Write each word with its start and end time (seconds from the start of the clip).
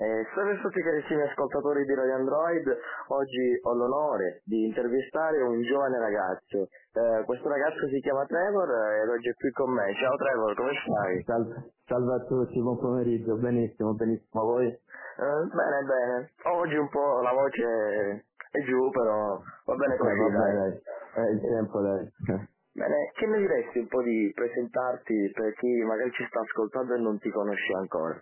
Eh, 0.00 0.24
salve 0.32 0.56
a 0.56 0.60
tutti 0.62 0.80
carissimi 0.80 1.20
ascoltatori 1.20 1.84
di 1.84 1.92
Radio 1.94 2.14
Android, 2.14 2.64
oggi 3.08 3.60
ho 3.60 3.74
l'onore 3.74 4.40
di 4.46 4.64
intervistare 4.64 5.42
un 5.42 5.60
giovane 5.60 5.98
ragazzo. 5.98 6.68
Eh, 6.96 7.22
questo 7.26 7.50
ragazzo 7.50 7.86
si 7.86 8.00
chiama 8.00 8.24
Trevor 8.24 8.70
ed 9.02 9.08
oggi 9.10 9.28
è 9.28 9.34
qui 9.34 9.50
con 9.50 9.70
me. 9.70 9.92
Ciao 10.00 10.16
Trevor, 10.16 10.54
come 10.56 10.72
stai? 10.72 11.22
Salve, 11.24 11.72
salve 11.84 12.14
a 12.14 12.24
tutti, 12.24 12.62
buon 12.62 12.78
pomeriggio, 12.78 13.36
benissimo, 13.36 13.92
benissimo, 13.92 14.42
voi? 14.42 14.68
Eh, 14.68 15.42
bene, 15.52 15.78
bene. 15.84 16.30
Oggi 16.48 16.76
un 16.76 16.88
po' 16.88 17.20
la 17.20 17.32
voce 17.32 18.24
è 18.52 18.58
giù, 18.64 18.88
però 18.88 19.36
va 19.66 19.74
bene 19.74 19.96
così, 19.98 20.12
Eh, 20.16 20.30
dai. 20.30 20.54
dai. 20.56 20.80
Eh, 21.12 21.30
il 21.32 21.40
tempo, 21.42 21.80
dai. 21.82 22.08
Bene, 22.72 23.10
che 23.18 23.26
mi 23.26 23.36
diresti 23.38 23.80
un 23.80 23.88
po' 23.88 24.00
di 24.00 24.32
presentarti 24.32 25.32
per 25.34 25.52
chi 25.54 25.82
magari 25.82 26.10
ci 26.12 26.24
sta 26.24 26.38
ascoltando 26.40 26.94
e 26.94 26.98
non 27.00 27.18
ti 27.18 27.28
conosce 27.28 27.74
ancora? 27.74 28.18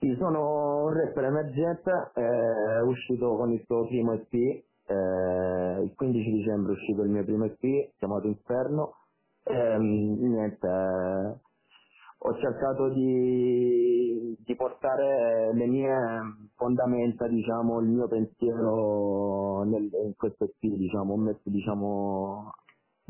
Sì, 0.00 0.16
sono 0.18 0.86
un 0.86 0.94
rapper 0.94 1.24
emergente, 1.24 2.12
eh, 2.14 2.82
uscito 2.82 3.36
con 3.36 3.52
il 3.52 3.62
suo 3.66 3.86
primo 3.86 4.14
EP, 4.14 4.32
eh, 4.34 5.82
il 5.84 5.94
15 5.96 6.30
dicembre 6.32 6.72
è 6.72 6.76
uscito 6.76 7.02
il 7.02 7.10
mio 7.10 7.24
primo 7.24 7.44
EP, 7.46 7.92
chiamato 7.98 8.26
Inferno, 8.28 8.94
Ehm, 9.44 10.18
niente, 10.20 10.66
eh, 10.66 11.40
ho 12.22 12.34
cercato 12.38 12.90
di, 12.90 14.36
di 14.44 14.54
portare 14.54 15.52
le 15.54 15.66
mie 15.66 15.96
fondamenta, 16.56 17.26
diciamo, 17.26 17.80
il 17.80 17.88
mio 17.88 18.06
pensiero 18.08 19.64
nel, 19.64 19.90
in 20.04 20.14
questo 20.16 20.44
EP, 20.44 20.58
diciamo, 20.60 21.14
ho 21.14 21.16
messo, 21.16 21.50
diciamo, 21.50 22.52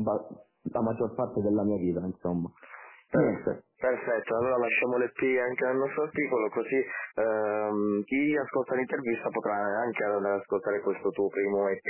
la 0.04 0.82
maggior 0.82 1.14
parte 1.14 1.42
della 1.42 1.64
mia 1.64 1.76
vita, 1.76 2.00
insomma. 2.06 2.50
Perfetto, 3.10 4.37
allora 4.37 4.59
lasciamo 4.59 4.98
l'EP 4.98 5.18
anche 5.42 5.64
nel 5.64 5.77
nostro 5.78 6.02
articolo 6.05 6.48
così 6.51 6.78
ehm, 7.16 8.05
chi 8.05 8.37
ascolta 8.37 8.74
l'intervista 8.77 9.30
potrà 9.30 9.55
anche 9.56 10.05
ascoltare 10.05 10.80
questo 10.80 11.10
tuo 11.10 11.29
primo 11.29 11.66
EP. 11.68 11.87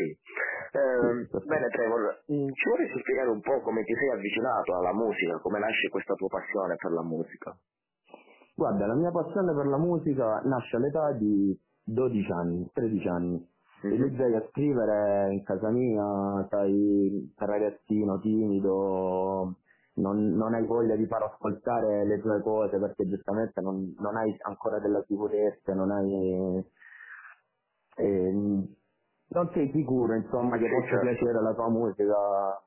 Ehm, 0.73 1.27
Sì, 1.27 1.47
bene 1.47 1.69
Trevor, 1.69 2.23
mm, 2.33 2.49
ci 2.53 2.69
vorresti 2.71 3.01
spiegare 3.01 3.29
un 3.29 3.41
po' 3.41 3.61
come 3.61 3.83
ti 3.85 3.95
sei 3.95 4.11
avvicinato 4.11 4.77
alla 4.77 4.95
musica, 4.95 5.39
come 5.41 5.59
nasce 5.59 5.89
questa 5.91 6.15
tua 6.15 6.29
passione 6.29 6.77
per 6.77 6.93
la 6.93 7.03
musica? 7.03 7.57
Guarda, 8.55 8.87
la 8.87 8.95
mia 8.95 9.11
passione 9.11 9.55
per 9.55 9.67
la 9.67 9.79
musica 9.79 10.41
nasce 10.45 10.77
all'età 10.77 11.13
di 11.13 11.59
12 11.85 12.31
anni, 12.33 12.71
13 12.73 13.09
anni. 13.09 13.49
Mhm. 13.83 13.93
Iniziai 13.95 14.35
a 14.37 14.47
scrivere 14.51 15.33
in 15.33 15.43
casa 15.45 15.71
mia, 15.71 16.47
sai, 16.51 17.33
ragazzino 17.37 18.21
timido, 18.21 19.57
non, 19.95 20.31
non 20.35 20.55
hai 20.55 20.67
voglia 20.67 20.97
di 20.97 21.07
far 21.07 21.23
ascoltare 21.25 22.05
le 22.07 22.21
tue 22.21 22.41
cose 22.43 22.79
perché 22.79 23.07
giustamente 23.09 23.61
non, 23.61 23.95
non 23.99 24.17
hai 24.17 24.37
ancora 24.43 24.79
della 24.81 25.03
sicurezza, 25.07 25.75
non 25.75 25.91
hai... 25.93 26.65
ehm, 27.97 28.75
non 29.31 29.51
sei 29.55 29.71
sicuro 29.73 30.15
insomma 30.15 30.59
che 30.59 30.69
possa 30.71 30.89
certo. 30.89 31.07
piacere 31.07 31.43
la 31.43 31.55
tua 31.55 31.71
musica 31.71 32.63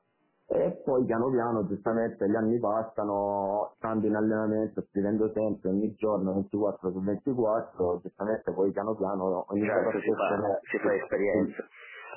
e 0.48 0.82
poi 0.84 1.04
piano 1.06 1.30
piano 1.30 1.66
giustamente 1.66 2.28
gli 2.28 2.36
anni 2.36 2.58
passano, 2.60 3.74
stando 3.76 4.06
in 4.06 4.14
allenamento, 4.16 4.82
scrivendo 4.90 5.30
sempre 5.32 5.70
ogni 5.70 5.94
giorno 5.94 6.34
24 6.34 6.92
su 6.92 7.00
24, 7.02 8.00
giustamente 8.02 8.52
poi 8.52 8.70
piano 8.72 8.94
piano 8.96 9.46
iniziato 9.52 9.90
Certo, 9.90 10.00
si 10.00 10.12
fa, 10.14 10.60
si 10.70 10.78
fa 10.78 10.94
esperienza. 10.94 11.64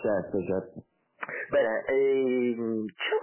Certo, 0.04 0.44
certo. 0.44 0.84
Bene, 1.52 1.86
ehm, 1.88 2.57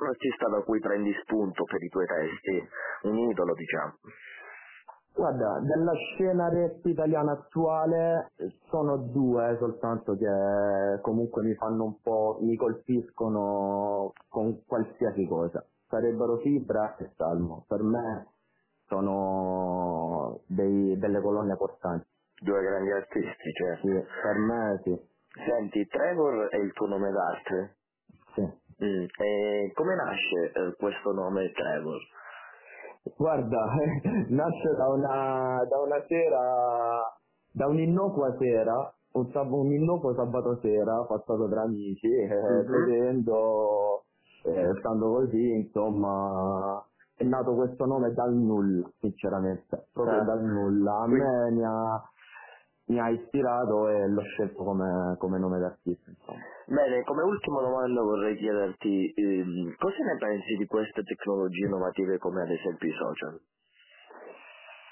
un 0.01 0.07
artista 0.09 0.49
da 0.49 0.63
cui 0.63 0.81
prendi 0.81 1.13
spunto 1.23 1.65
per 1.65 1.83
i 1.83 1.89
tuoi 1.89 2.07
testi? 2.07 2.69
Un 3.09 3.19
idolo 3.19 3.55
diciamo. 3.55 3.95
Guarda, 5.15 5.61
della 5.61 5.93
scena 5.95 6.49
rap 6.49 6.85
italiana 6.87 7.33
attuale 7.33 8.33
sono 8.69 8.97
due 8.97 9.57
soltanto 9.61 10.17
che 10.17 11.01
comunque 11.03 11.43
mi 11.45 11.55
fanno 11.55 11.85
un 11.85 12.01
po', 12.01 12.39
mi 12.41 12.57
colpiscono 12.57 14.13
con 14.29 14.65
qualsiasi 14.67 15.25
cosa. 15.29 15.65
Sarebbero 15.89 16.39
Fibra 16.39 16.97
e 16.97 17.13
Salmo. 17.17 17.65
Per 17.69 17.81
me 17.83 18.27
sono 18.89 20.41
dei- 20.49 20.99
delle 20.99 21.21
colonne 21.21 21.57
portanti. 21.57 22.07
Due 22.43 22.61
grandi 22.61 22.91
artisti, 22.91 23.53
certo. 23.53 23.87
Sì, 23.87 23.93
per 24.23 24.37
me 24.39 24.81
sì. 24.83 25.01
Senti, 25.47 25.87
Trevor 25.87 26.49
è 26.49 26.57
il 26.57 26.73
tuo 26.73 26.87
nome 26.89 27.11
d'arte? 27.13 27.77
sì. 28.35 28.63
Mm, 28.83 29.07
E 29.19 29.73
come 29.75 29.95
nasce 29.97 30.53
eh, 30.53 30.75
questo 30.77 31.13
nome 31.13 31.53
Trevor? 31.53 32.01
Guarda, 33.17 33.67
nasce 34.31 34.75
da 34.77 34.89
una, 34.89 35.65
da 35.69 35.79
una 35.81 36.05
sera, 36.09 37.19
da 37.53 37.67
un'innocua 37.69 38.37
sera, 38.39 38.95
un, 39.13 39.31
sab- 39.33 39.53
un 39.53 39.73
innocuo 39.73 40.15
sabato 40.15 40.59
sera 40.63 41.05
passato 41.07 41.49
tra 41.49 41.63
amici, 41.63 42.09
eh, 42.09 42.65
Mhm. 42.65 42.67
bevendo, 42.69 44.05
eh, 44.45 44.71
stando 44.81 45.13
così, 45.15 45.51
insomma, 45.53 46.85
è 47.17 47.25
nato 47.25 47.55
questo 47.55 47.85
nome 47.87 48.13
dal 48.15 48.35
nulla, 48.35 48.91
sinceramente, 49.01 49.89
proprio 49.93 50.21
Ah. 50.21 50.25
dal 50.25 50.43
nulla. 50.43 50.97
A 51.03 51.07
me 51.09 51.51
mi 51.53 51.65
ha, 51.65 52.03
mi 52.87 53.01
ha 53.01 53.09
ispirato 53.09 53.89
e 53.89 54.09
l'ho 54.09 54.23
scelto 54.23 54.63
come, 54.63 55.17
come 55.19 55.39
nome 55.39 55.59
d'artista, 55.59 56.11
insomma. 56.11 56.39
Bene, 56.67 57.03
come 57.05 57.23
ultima 57.23 57.61
domanda 57.61 58.01
vorrei 58.03 58.37
chiederti 58.37 59.13
ehm, 59.15 59.75
cosa 59.77 60.05
ne 60.05 60.17
pensi 60.19 60.57
di 60.57 60.67
queste 60.67 61.03
tecnologie 61.03 61.67
innovative 61.67 62.19
come 62.19 62.43
ad 62.43 62.51
esempio 62.51 62.89
i 62.89 62.93
social? 62.93 63.41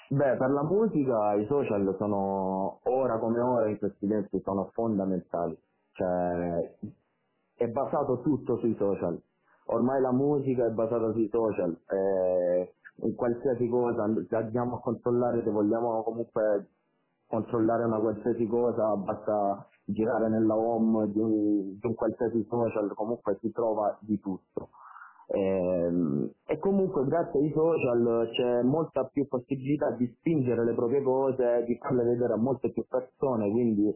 Beh, 0.09 0.37
per 0.37 0.51
la 0.51 0.63
musica 0.63 1.35
i 1.35 1.47
social 1.47 1.95
sono, 1.99 2.81
ora 2.85 3.19
come 3.19 3.41
ora 3.41 3.69
in 3.69 3.79
questi 3.79 4.07
tempi, 4.07 4.41
sono 4.43 4.71
fondamentali. 4.73 5.59
Cioè, 5.93 6.77
è 7.57 7.67
basato 7.69 8.21
tutto 8.21 8.59
sui 8.59 8.75
social. 8.77 9.19
Ormai 9.67 10.01
la 10.03 10.13
musica 10.13 10.67
è 10.67 10.71
basata 10.71 11.13
sui 11.13 11.29
social. 11.31 11.79
eh, 11.89 12.75
in 13.05 13.15
qualsiasi 13.15 13.69
cosa, 13.69 14.03
andiamo 14.03 14.77
a 14.77 14.81
controllare, 14.81 15.43
se 15.43 15.51
vogliamo 15.51 16.03
comunque 16.03 16.69
controllare 17.33 17.85
una 17.85 17.99
qualsiasi 17.99 18.47
cosa, 18.47 18.95
basta 18.97 19.67
girare 19.87 20.29
nella 20.29 20.55
home 20.55 21.11
di 21.13 21.19
un, 21.19 21.79
di 21.79 21.87
un 21.87 21.95
qualsiasi 21.95 22.47
social, 22.47 22.93
comunque 22.95 23.39
si 23.41 23.51
trova 23.53 23.97
di 24.03 24.21
tutto. 24.21 24.69
Ehm, 25.29 26.31
E, 26.47 26.59
comunque 26.59 27.07
grazie 27.07 27.41
ai 27.41 27.53
social 27.55 28.29
c'è 28.35 28.63
molta 28.63 29.05
più 29.07 29.27
possibilità 29.29 29.91
di 29.93 30.07
spingere 30.19 30.65
le 30.67 30.75
proprie 30.75 31.03
cose, 31.03 31.65
di 31.67 31.79
farle 31.81 32.05
vedere 32.05 32.35
a 32.35 32.37
molte 32.37 32.71
più 32.71 32.85
persone, 32.87 33.51
quindi 33.51 33.91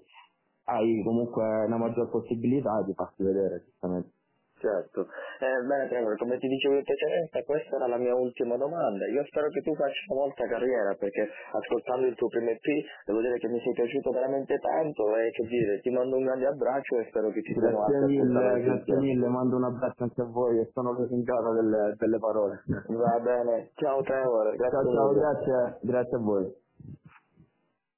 hai 0.64 1.02
comunque 1.04 1.44
una 1.66 1.76
maggior 1.76 2.08
possibilità 2.10 2.82
di 2.84 2.94
farsi 2.94 3.22
vedere, 3.22 3.64
giustamente. 3.66 4.15
Certo. 4.58 5.04
Eh, 5.04 5.60
bene 5.68 5.86
Trevor, 5.88 6.16
come 6.16 6.38
ti 6.38 6.48
dicevo 6.48 6.76
in 6.76 6.82
precedenza, 6.82 7.42
questa 7.44 7.76
era 7.76 7.86
la 7.88 7.98
mia 7.98 8.14
ultima 8.14 8.56
domanda. 8.56 9.06
Io 9.06 9.22
spero 9.26 9.48
che 9.48 9.60
tu 9.60 9.74
faccia 9.74 10.00
molta 10.08 10.46
carriera 10.48 10.94
perché 10.94 11.28
ascoltando 11.52 12.06
il 12.06 12.14
tuo 12.14 12.28
primo 12.28 12.48
EP 12.48 12.66
devo 13.04 13.20
dire 13.20 13.36
che 13.36 13.48
mi 13.48 13.60
sei 13.60 13.72
piaciuto 13.74 14.10
veramente 14.12 14.56
tanto 14.58 15.14
e 15.16 15.30
che 15.30 15.44
dire, 15.46 15.80
ti 15.80 15.90
mando 15.90 16.16
un 16.16 16.24
grande 16.24 16.46
abbraccio 16.46 16.96
e 16.98 17.06
spero 17.08 17.28
che 17.30 17.42
ci 17.42 17.52
siano 17.52 17.84
Grazie 17.84 17.96
altri 17.96 18.16
mille, 18.16 18.60
grazie 18.62 18.96
mille, 18.96 19.26
mando 19.28 19.56
un 19.56 19.64
abbraccio 19.64 20.02
anche 20.04 20.20
a 20.22 20.26
voi 20.26 20.58
e 20.58 20.70
sono 20.72 20.92
lusingato 20.92 21.52
delle, 21.52 21.94
delle 21.98 22.18
parole. 22.18 22.62
Va 22.88 23.20
bene, 23.20 23.70
ciao 23.74 24.00
Trevor, 24.02 24.56
grazie 24.56 24.78
Ciao 24.78 24.92
ciao, 24.92 25.12
grazie, 25.12 25.78
grazie 25.82 26.16
a 26.16 26.20
voi. 26.20 26.64